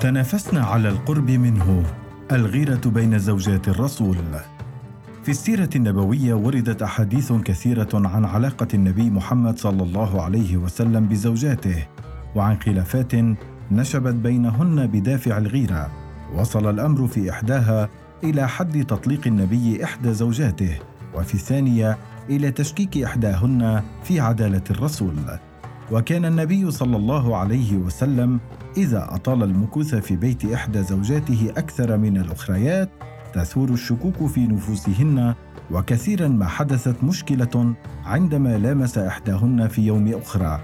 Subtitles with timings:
[0.00, 1.82] تنافسنا على القرب منه.
[2.32, 4.16] الغيرة بين زوجات الرسول.
[5.22, 11.86] في السيرة النبوية وردت أحاديث كثيرة عن علاقة النبي محمد صلى الله عليه وسلم بزوجاته
[12.34, 13.12] وعن خلافات
[13.70, 15.90] نشبت بينهن بدافع الغيرة.
[16.34, 17.88] وصل الأمر في إحداها
[18.24, 20.78] إلى حد تطليق النبي إحدى زوجاته
[21.14, 21.98] وفي الثانية
[22.30, 25.38] إلى تشكيك إحداهن في عدالة الرسول.
[25.92, 28.40] وكان النبي صلى الله عليه وسلم
[28.76, 32.90] إذا أطال المكوث في بيت إحدى زوجاته أكثر من الأخريات
[33.34, 35.34] تثور الشكوك في نفوسهن
[35.70, 37.74] وكثيرا ما حدثت مشكلة
[38.04, 40.60] عندما لامس إحداهن في يوم أخرى.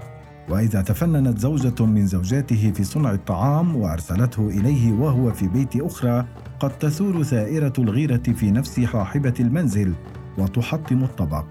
[0.49, 6.25] وإذا تفننت زوجة من زوجاته في صنع الطعام وأرسلته إليه وهو في بيت أخرى
[6.59, 9.93] قد تثور ثائرة الغيرة في نفس صاحبة المنزل
[10.37, 11.45] وتحطم الطبق.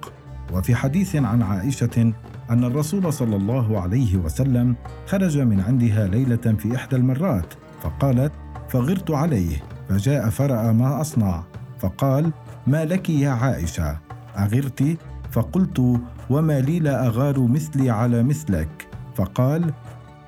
[0.53, 2.13] وفي حديث عن عائشة
[2.51, 8.33] أن الرسول صلى الله عليه وسلم خرج من عندها ليلة في إحدى المرات فقالت
[8.69, 9.57] فغرت عليه
[9.89, 11.45] فجاء فرأى ما أصنع
[11.79, 12.33] فقال
[12.67, 13.99] ما لك يا عائشة؟
[14.39, 14.97] أغرت؟
[15.33, 16.01] فقلت
[16.31, 19.73] وما لي لا أغار مثلي على مثلك فقال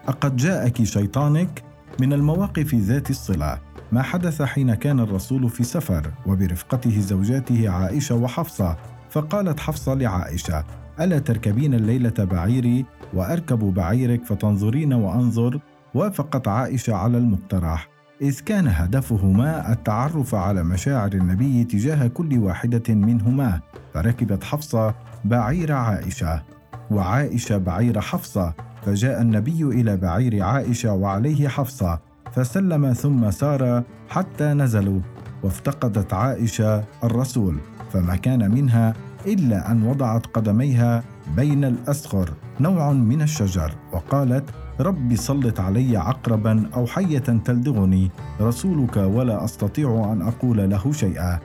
[0.08, 1.62] أقد جاءك شيطانك
[2.00, 3.58] من المواقف ذات الصلة
[3.92, 8.76] ما حدث حين كان الرسول في سفر وبرفقته زوجاته عائشة وحفصة
[9.10, 10.64] فقالت حفصة لعائشة
[11.00, 15.60] ألا تركبين الليلة بعيري وأركب بعيرك فتنظرين وأنظر
[15.94, 17.88] وافقت عائشة على المقترح.
[18.22, 23.60] إذ كان هدفهما التعرف على مشاعر النبي تجاه كل واحدة منهما
[23.94, 24.94] فركبت حفصة
[25.24, 26.42] بعير عائشة.
[26.90, 32.00] وعائشة بعير حفصة فجاء النبي إلى بعير عائشة وعليه حفصة
[32.32, 35.00] فسلم ثم سار حتى نزلوا
[35.42, 37.56] وافتقدت عائشة الرسول
[37.90, 38.94] فما كان منها
[39.26, 41.02] إلا أن وضعت قدميها
[41.36, 44.44] بين الأسخر نوع من الشجر وقالت
[44.80, 48.10] رب سلط علي عقربا أو حية تلدغني
[48.40, 51.38] رسولك ولا أستطيع أن أقول له شيئا.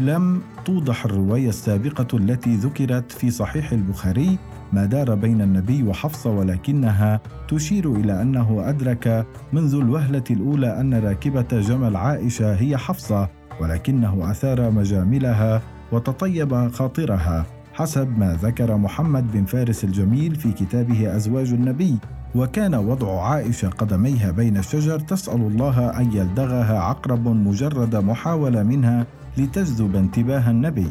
[0.00, 4.38] لم توضح الرواية السابقة التي ذكرت في صحيح البخاري
[4.72, 11.60] ما دار بين النبي وحفصة ولكنها تشير إلى أنه أدرك منذ الوهلة الأولى أن راكبة
[11.60, 13.28] جمل عائشة هي حفصة
[13.60, 21.52] ولكنه أثار مجاملها وتطيب خاطرها حسب ما ذكر محمد بن فارس الجميل في كتابه أزواج
[21.52, 21.96] النبي
[22.34, 29.06] وكان وضع عائشة قدميها بين الشجر تسأل الله أن يلدغها عقرب مجرد محاولة منها
[29.38, 30.88] لتجذب انتباه النبي.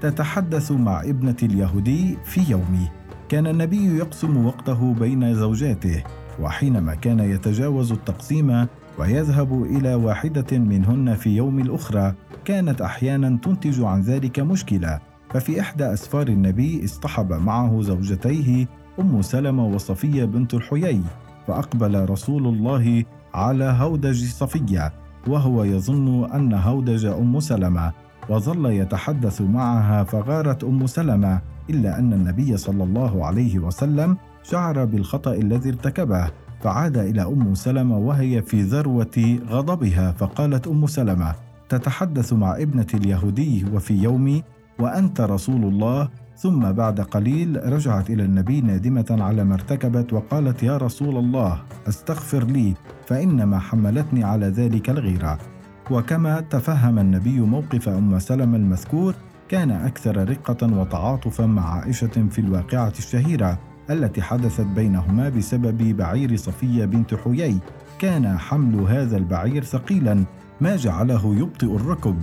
[0.00, 2.88] تتحدث مع ابنة اليهودي في يوم
[3.28, 6.02] كان النبي يقسم وقته بين زوجاته
[6.40, 8.66] وحينما كان يتجاوز التقسيم
[8.98, 12.14] ويذهب إلى واحدة منهن في يوم الأخرى
[12.44, 18.66] كانت أحيانا تنتج عن ذلك مشكلة ففي إحدى أسفار النبي اصطحب معه زوجتيه
[19.00, 21.02] أم سلمة وصفية بنت الحيي
[21.46, 23.04] فأقبل رسول الله
[23.34, 24.92] على هودج صفية
[25.28, 27.92] وهو يظن أن هودج أم سلمة
[28.28, 35.32] وظل يتحدث معها فغارت أم سلمة إلا أن النبي صلى الله عليه وسلم شعر بالخطأ
[35.34, 36.30] الذي ارتكبه
[36.60, 41.34] فعاد إلى أم سلمة وهي في ذروة غضبها فقالت أم سلمة
[41.72, 44.42] تتحدث مع ابنة اليهودي وفي يومي
[44.78, 46.08] وأنت رسول الله.
[46.36, 52.44] ثم بعد قليل رجعت إلى النبي نادمة على ما ارتكبت وقالت يا رسول الله أستغفر
[52.44, 52.74] لي
[53.06, 55.38] فإنما حملتني على ذلك الغيرة.
[55.90, 59.14] وكما تفهم النبي موقف أم سلمة المذكور
[59.48, 63.58] كان أكثر رقة وتعاطفا مع عائشة في الواقعة الشهيرة
[63.90, 67.58] التي حدثت بينهما بسبب بعير صفية بنت حيي.
[67.98, 70.24] كان حمل هذا البعير ثقيلا
[70.62, 72.16] ما جعله يبطئ الركب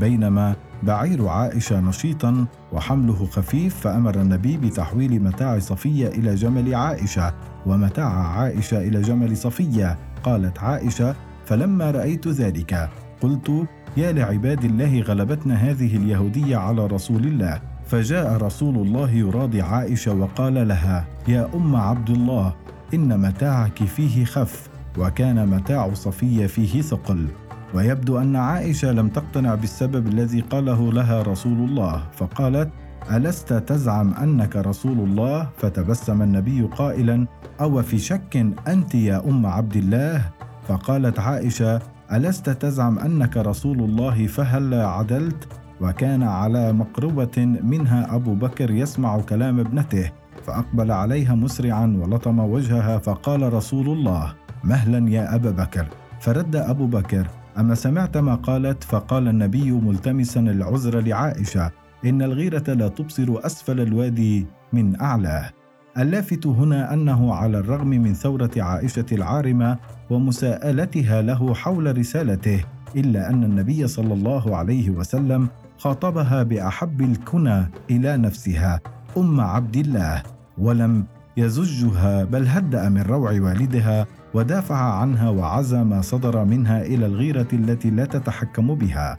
[0.00, 7.34] بينما بعير عائشة نشيطا وحمله خفيف فأمر النبي بتحويل متاع صفية إلى جمل عائشة.
[7.66, 12.90] ومتاع عائشة إلى جمل صفية قالت عائشة فلما رأيت ذلك
[13.20, 13.66] قلت
[13.96, 17.60] يا لعباد الله غلبتنا هذه اليهودية على رسول الله.
[17.86, 22.54] فجاء رسول الله يراضي عائشة وقال لها يا أم عبد الله
[22.94, 24.68] إن متاعك فيه خف
[24.98, 27.28] وكان متاع صفية فيه ثقل.
[27.74, 32.70] ويبدو أن عائشة لم تقتنع بالسبب الذي قاله لها رسول الله فقالت
[33.12, 37.26] ألست تزعم أنك رسول الله؟ فتبسم النبي قائلا
[37.60, 40.30] أو في شك أنت يا أم عبد الله؟
[40.68, 41.80] فقالت عائشة
[42.12, 45.48] ألست تزعم أنك رسول الله فهل عدلت؟
[45.80, 50.10] وكان على مقربة منها أبو بكر يسمع كلام ابنته
[50.46, 54.34] فأقبل عليها مسرعا ولطم وجهها فقال رسول الله
[54.64, 55.86] مهلا يا أبا بكر.
[56.20, 57.26] فرد أبو بكر
[57.58, 61.70] أما سمعت ما قالت فقال النبي ملتمسا العذر لعائشة
[62.04, 65.50] إن الغيرة لا تبصر أسفل الوادي من أعلاه.
[65.98, 69.78] اللافت هنا أنه على الرغم من ثورة عائشة العارمة
[70.10, 72.64] ومساءلتها له حول رسالته
[72.96, 75.48] إلا أن النبي صلى الله عليه وسلم
[75.78, 78.80] خاطبها بأحب الكنى إلى نفسها
[79.16, 80.22] أم عبد الله
[80.58, 81.04] ولم
[81.36, 87.90] يزجها بل هدأ من روع والدها ودافع عنها وعزى ما صدر منها إلى الغيرة التي
[87.90, 89.18] لا تتحكم بها.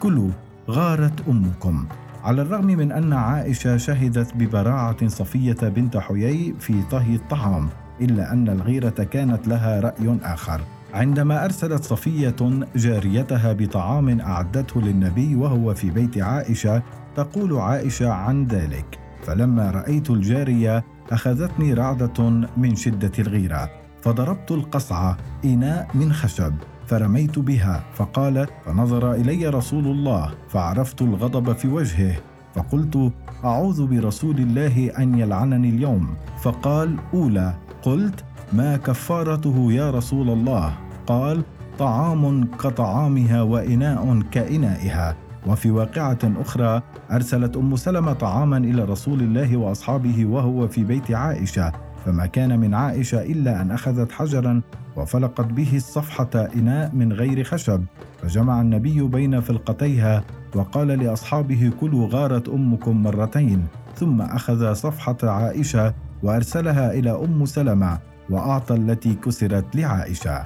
[0.00, 0.30] كلوا
[0.70, 1.86] غارت أمكم.
[2.24, 7.68] على الرغم من أن عائشة شهدت ببراعة صفية بنت حيي في طهي الطعام
[8.00, 10.60] إلا أن الغيرة كانت لها رأي آخر.
[10.94, 12.36] عندما أرسلت صفية
[12.76, 16.82] جاريتها بطعام أعدته للنبي وهو في بيت عائشة
[17.16, 23.83] تقول عائشة عن ذلك فلما رأيت الجارية أخذتني رعدة من شدة الغيرة.
[24.04, 26.52] فضربت القصعه إناء من خشب
[26.86, 32.16] فرميت بها فقالت فنظر إلي رسول الله فعرفت الغضب في وجهه
[32.54, 33.12] فقلت
[33.44, 36.08] أعوذ برسول الله أن يلعنني اليوم.
[36.42, 37.54] فقال أولى.
[37.82, 40.72] قلت ما كفارته يا رسول الله؟
[41.06, 41.42] قال
[41.78, 45.16] طعام كطعامها وإناء كإنائها.
[45.46, 51.72] وفي واقعة أخرى أرسلت أم سلمة طعاما إلى رسول الله وأصحابه وهو في بيت عائشة.
[52.04, 54.62] فما كان من عائشة إلا أن أخذت حجرا
[54.96, 57.84] وفلقت به الصفحة إناء من غير خشب
[58.22, 60.24] فجمع النبي بين فلقتيها
[60.54, 63.66] وقال لأصحابه كلوا غارت أمكم مرتين
[63.96, 67.98] ثم أخذ صفحة عائشة وأرسلها إلى أم سلمة
[68.30, 70.44] وأعطى التي كسرت لعائشة.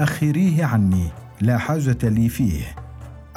[0.00, 1.06] أخريه عني
[1.40, 2.62] لا حاجة لي فيه.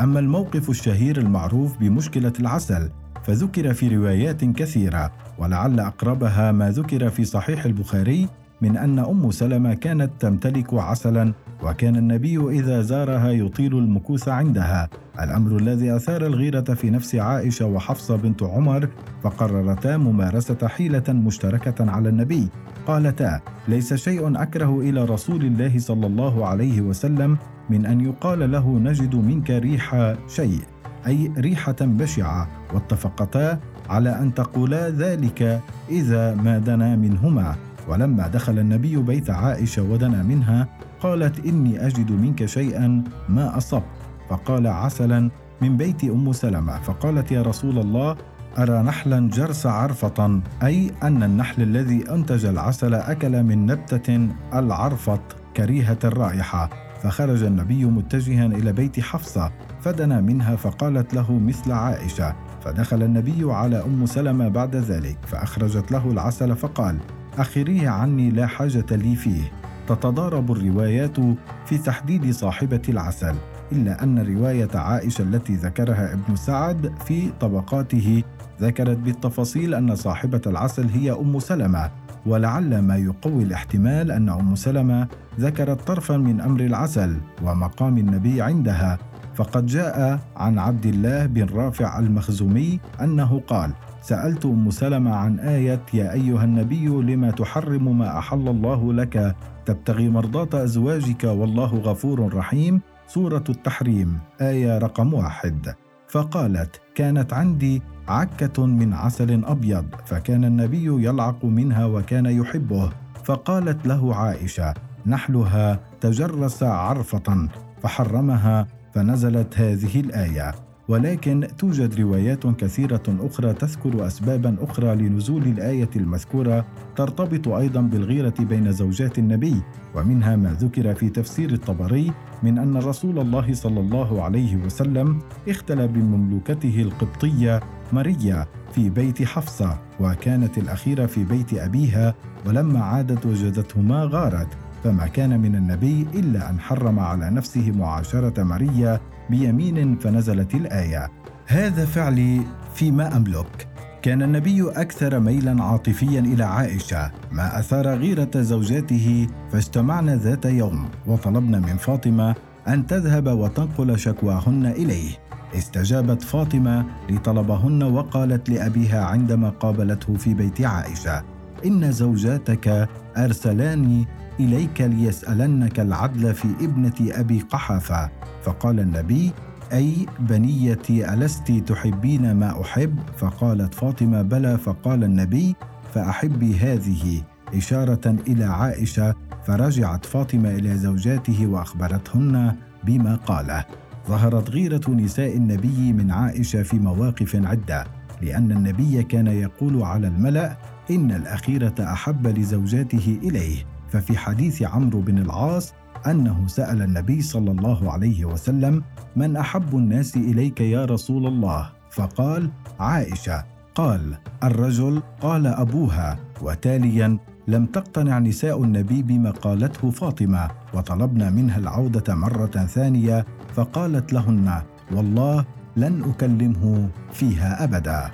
[0.01, 2.89] أما الموقف الشهير المعروف بمشكلة العسل
[3.23, 8.27] فذكر في روايات كثيرة ولعل أقربها ما ذكر في صحيح البخاري
[8.61, 11.33] من أن أم سلمة كانت تمتلك عسلا
[11.63, 14.89] وكان النبي إذا زارها يطيل المكوث عندها.
[15.19, 18.89] الأمر الذي أثار الغيرة في نفس عائشة وحفصة بنت عمر
[19.23, 22.47] فقررتا ممارسة حيلة مشتركة على النبي.
[22.87, 27.37] قالتا ليس شيء أكره إلى رسول الله صلى الله عليه وسلم
[27.69, 30.72] من أن يقال له نجد منك ريح شيء.
[31.07, 33.59] أي ريحة بشعة واتفقتا
[33.89, 37.55] على أن تقولا ذلك إذا ما دنا منهما.
[37.87, 40.67] ولما دخل النبي بيت عائشة ودنا منها
[41.01, 43.83] قالت إني أجد منك شيئا ما أصبت.
[44.29, 45.29] فقال عسلا
[45.61, 48.17] من بيت أم سلمة فقالت يا رسول الله
[48.57, 55.21] أرى نحلا جرس عرفة؟ أي أن النحل الذي أنتج العسل أكل من نبتة العرفط
[55.57, 56.69] كريهة الرائحة.
[57.03, 59.51] فخرج النبي متجها إلى بيت حفصة
[59.81, 62.35] فدنا منها فقالت له مثل عائشة.
[62.61, 66.97] فدخل النبي على أم سلمة بعد ذلك فأخرجت له العسل فقال
[67.37, 69.51] أخريه عني لا حاجة لي فيه.
[69.87, 71.17] تتضارب الروايات
[71.65, 73.35] في تحديد صاحبة العسل
[73.71, 78.23] إلا أن رواية عائشة التي ذكرها ابن سعد في طبقاته
[78.61, 81.91] ذكرت بالتفاصيل أن صاحبة العسل هي أم سلمة.
[82.25, 85.07] ولعل ما يقوي الاحتمال أن أم سلمة
[85.39, 88.97] ذكرت طرفا من أمر العسل ومقام النبي عندها
[89.35, 93.71] فقد جاء عن عبد الله بن رافع المخزومي أنه قال
[94.01, 99.35] سألت أم سلمة عن آية يا أيها النبي لما تحرم ما أحل الله لك؟
[99.65, 105.75] تبتغي مرضاة أزواجك والله غفور رحيم سورة التحريم آية رقم واحد.
[106.13, 112.89] فقالت كانت عندي عكة من عسل أبيض فكان النبي يلعق منها وكان يحبه.
[113.23, 114.73] فقالت له عائشة
[115.05, 117.49] نحلها تجرس عرفة
[117.83, 120.55] فحرمها فنزلت هذه الآية.
[120.87, 128.71] ولكن توجد روايات كثيرة أخرى تذكر اسبابا أخرى لنزول الآية المذكورة ترتبط أيضا بالغيرة بين
[128.71, 129.61] زوجات النبي
[129.95, 132.11] ومنها ما ذكر في تفسير الطبري
[132.43, 137.59] من أن رسول الله صلى الله عليه وسلم اختلى بمملوكته القبطية
[137.93, 144.47] ماريا في بيت حفصة وكانت الأخيرة في بيت أبيها ولما عادت وجدتهما غارت
[144.83, 148.99] فما كان من النبي إلا أن حرم على نفسه معاشرة ماريا
[149.29, 151.11] بيمين فنزلت الآية.
[151.47, 152.41] هذا فعلي
[152.75, 153.67] فيما أملك.
[154.01, 161.59] كان النبي أكثر ميلا عاطفيا إلى عائشة ما أثار غيرة زوجاته فاجتمعنا ذات يوم وطلبنا
[161.59, 162.35] من فاطمة
[162.67, 165.11] أن تذهب وتنقل شكواهن إليه.
[165.55, 171.23] استجابت فاطمة لطلبهن وقالت لأبيها عندما قابلته في بيت عائشة
[171.65, 174.07] إن زوجاتك أرسلاني
[174.39, 178.09] إليك ليسألنك العدل في ابنة أبي قحافة.
[178.43, 179.31] فقال النبي
[179.73, 184.57] أي بنيتي ألست تحبين ما أحب؟ فقالت فاطمة بلى.
[184.57, 185.55] فقال النبي
[185.93, 187.21] فأحبي هذه.
[187.53, 193.65] إشارة إلى عائشة فرجعت فاطمة إلى زوجاته وأخبرتهن بما قاله.
[194.07, 197.85] ظهرت غيرة نساء النبي من عائشة في مواقف عدة
[198.21, 200.57] لأن النبي كان يقول على الملأ
[200.91, 203.72] إن الأخيرة أحب لزوجاته إليه.
[203.93, 205.73] ففي حديث عمرو بن العاص
[206.07, 208.83] أنه سأل النبي صلى الله عليه وسلم
[209.15, 213.43] من أحب الناس إليك يا رسول الله؟ فقال عائشة.
[213.75, 216.19] قال الرجل؟ قال أبوها.
[216.41, 220.49] وتاليا لم تقتنع نساء النبي بما قالته فاطمة.
[220.73, 225.45] وطلبنا منها العودة مرة ثانية فقالت لهن والله
[225.77, 228.11] لن أكلمه فيها أبدا.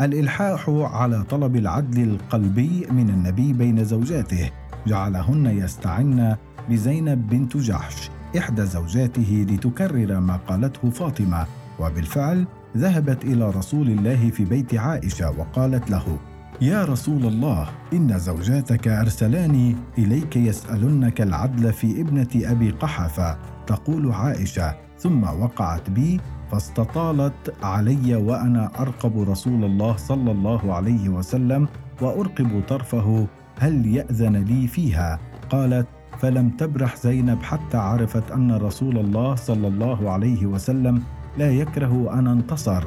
[0.00, 4.50] الإلحاح على طلب العدل القلبي من النبي بين زوجاته.
[4.86, 6.36] جعلهن يستعن
[6.70, 11.46] بزينب بنت جحش إحدى زوجاته لتكرر ما قالته فاطمة
[11.80, 16.18] وبالفعل ذهبت إلى رسول الله في بيت عائشة وقالت له
[16.60, 23.36] يا رسول الله إن زوجاتك ارسلاني إليك يسألنك العدل في ابنة أبي قحفه
[23.66, 26.20] تقول عائشة ثم وقعت بي
[26.52, 31.68] فاستطالت علي وأنا أرقب رسول الله صلى الله عليه وسلم
[32.02, 33.26] وأرقب طرفه
[33.58, 35.18] هل يأذن لي فيها؟
[35.50, 35.86] قالت
[36.18, 41.02] فلم تبرح زينب حتى عرفت أن رسول الله صلى الله عليه وسلم
[41.38, 42.84] لا يكره أن انتصر.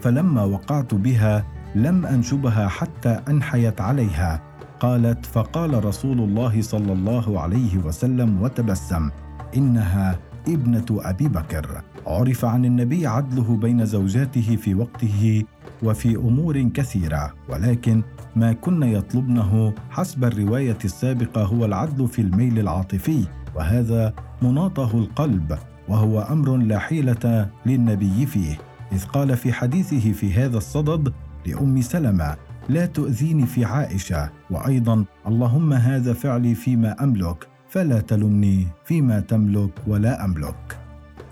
[0.00, 4.42] فلما وقعت بها لم أنشبها حتى أنحيت عليها.
[4.80, 9.10] قالت فقال رسول الله صلى الله عليه وسلم وتبسم
[9.56, 11.82] إنها ابنة أبي بكر.
[12.06, 15.44] عرف عن النبي عدله بين زوجاته في وقته
[15.82, 18.02] وفي أمور كثيرة ولكن
[18.36, 25.58] ما كن يطلبنه حسب الرواية السابقة هو العدل في الميل العاطفي وهذا مناطه القلب
[25.88, 28.58] وهو أمر لا حيلة للنبي فيه.
[28.92, 31.12] إذ قال في حديثه في هذا الصدد
[31.46, 32.36] لأم سلمة
[32.68, 40.24] لا تؤذيني في عائشة وأيضا اللهم هذا فعلي فيما أملك فلا تلمني فيما تملك ولا
[40.24, 40.78] أملك.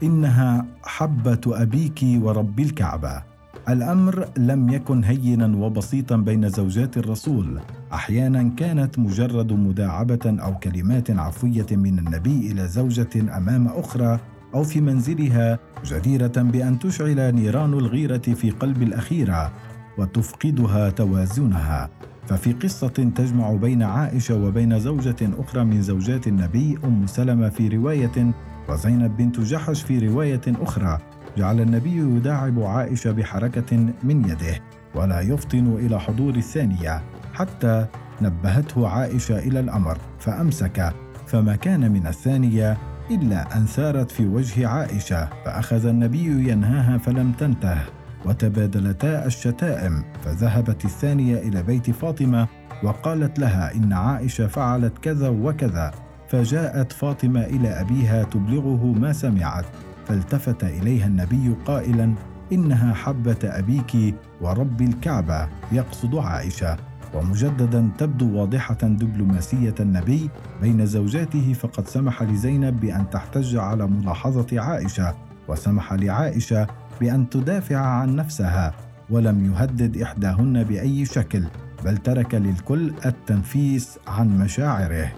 [0.02, 3.27] إنها حبة أبيك ورب الكعبة.
[3.68, 7.60] الأمر لم يكن هينا وبسيطا بين زوجات الرسول.
[7.92, 14.20] أحيانا كانت مجرد مداعبة أو كلمات عفوية من النبي إلى زوجة أمام أخرى
[14.54, 19.52] أو في منزلها جديرة بأن تشعل نيران الغيرة في قلب الأخيرة
[19.98, 21.90] وتفقدها توازنها.
[22.26, 28.34] ففي قصة تجمع بين عائشة وبين زوجة أخرى من زوجات النبي أم سلمة في رواية
[28.68, 30.98] وزينب بنت جحش في رواية أخرى.
[31.38, 34.60] جعل النبي يداعب عائشة بحركة من يده
[34.94, 37.02] ولا يفطن إلى حضور الثانية
[37.34, 37.86] حتى
[38.22, 40.92] نبهته عائشة إلى الأمر فأمسك
[41.26, 42.78] فما كان من الثانية
[43.10, 47.78] إلا أن ثارت في وجه عائشة فأخذ النبي ينهاها فلم تنته
[48.24, 52.48] وتبادلتا الشتائم فذهبت الثانية إلى بيت فاطمة
[52.82, 55.90] وقالت لها إن عائشة فعلت كذا وكذا
[56.28, 59.64] فجاءت فاطمة إلى أبيها تبلغه ما سمعت.
[60.08, 62.14] فالتفت إليها النبي قائلا
[62.52, 66.76] إنها حبة أبيك ورب الكعبة يقصد عائشة.
[67.14, 70.30] ومجددا تبدو واضحة دبلوماسيه النبي
[70.62, 75.14] بين زوجاته فقد سمح لزينب بأن تحتج على ملاحظة عائشة
[75.48, 76.66] وسمح لعائشة
[77.00, 78.74] بأن تدافع عن نفسها
[79.10, 81.44] ولم يهدد إحداهن بأي شكل
[81.84, 85.12] بل ترك للكل التنفيس عن مشاعره.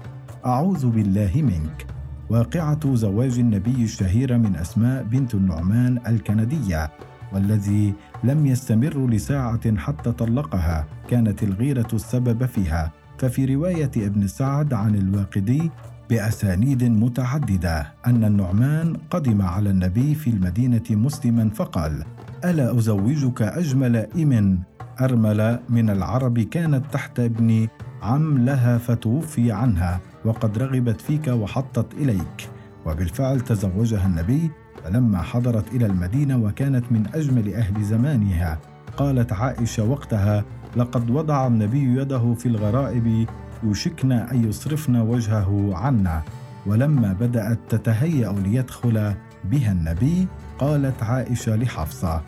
[0.47, 1.87] أعوذ بالله منك.
[2.31, 6.91] واقعة زواج النبي الشهيره من أسماء بنت النعمان الكندية
[7.33, 7.95] والذي
[8.25, 12.93] لم يستمر لساعة حتى طلقها كانت الغيرة السبب فيها.
[13.19, 15.71] ففي رواية ابن سعد عن الواقدي
[16.11, 22.05] بأسانيد متعددة أن النعمان قدم على النبي في المدينة مسلما فقال
[22.45, 24.59] ألا أزوجك أجمل إم
[25.01, 27.69] ارمل من العرب كانت تحت ابن
[28.03, 32.49] عم لها فتوفي عنها؟ وقد رغبت فيك وحطت إليك.
[32.87, 34.51] وبالفعل تزوجها النبي
[34.85, 38.59] فلما حضرت إلى المدينة وكانت من أجمل أهل زمانها.
[38.97, 40.45] قالت عائشة وقتها
[40.77, 43.27] لقد وضع النبي يده في الغرائب
[43.63, 46.23] يوشكن أن يصرفن وجهه عنا.
[46.67, 52.23] ولما بدأت تتهيأ ليدخل بها النبي قالت عائشة لحفصة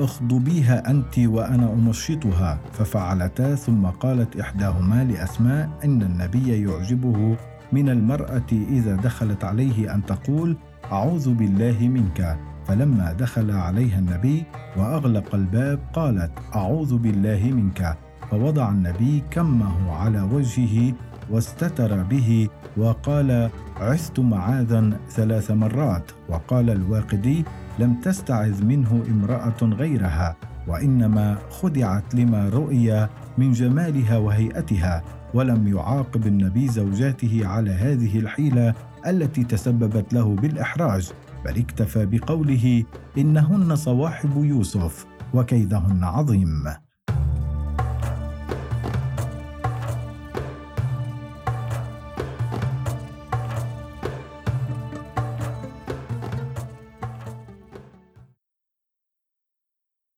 [0.00, 2.58] اخضبيها أنت وأنا أمشطها.
[2.72, 7.36] ففعلتا ثم قالت إحداهما لأسماء إن النبي يعجبه
[7.72, 10.56] من المرأة إذا دخلت عليه أن تقول
[10.92, 12.38] أعوذ بالله منك.
[12.66, 14.44] فلما دخل عليها النبي
[14.76, 17.96] وأغلق الباب قالت أعوذ بالله منك.
[18.30, 20.92] فوضع النبي كمه على وجهه
[21.30, 26.10] واستتر به وقال عثت معاذا ثلاث مرات.
[26.28, 27.44] وقال الواقدي
[27.78, 30.36] لم تستعذ منه امرأة غيرها
[30.68, 35.02] وإنما خدعت لما رؤي من جمالها وهيئتها
[35.34, 38.74] ولم يعاقب النبي زوجاته على هذه الحيلة
[39.06, 41.10] التي تسببت له بالإحراج
[41.44, 42.84] بل اكتفى بقوله
[43.18, 46.64] إنهن صواحب يوسف وكيدهن عظيم.